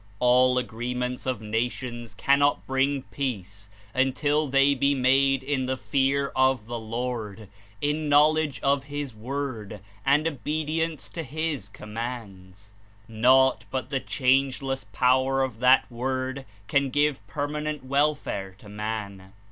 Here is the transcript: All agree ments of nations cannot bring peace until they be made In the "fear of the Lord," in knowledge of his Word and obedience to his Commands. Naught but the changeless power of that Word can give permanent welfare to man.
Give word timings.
All 0.17 0.57
agree 0.57 0.95
ments 0.95 1.27
of 1.27 1.41
nations 1.43 2.15
cannot 2.15 2.65
bring 2.65 3.03
peace 3.11 3.69
until 3.93 4.47
they 4.47 4.73
be 4.73 4.95
made 4.95 5.43
In 5.43 5.67
the 5.67 5.77
"fear 5.77 6.31
of 6.35 6.65
the 6.65 6.79
Lord," 6.79 7.47
in 7.81 8.09
knowledge 8.09 8.59
of 8.63 8.85
his 8.85 9.13
Word 9.13 9.79
and 10.03 10.27
obedience 10.27 11.07
to 11.09 11.21
his 11.21 11.69
Commands. 11.69 12.71
Naught 13.07 13.65
but 13.69 13.91
the 13.91 13.99
changeless 13.99 14.85
power 14.85 15.43
of 15.43 15.59
that 15.59 15.85
Word 15.91 16.45
can 16.67 16.89
give 16.89 17.19
permanent 17.27 17.83
welfare 17.85 18.55
to 18.57 18.67
man. 18.67 19.33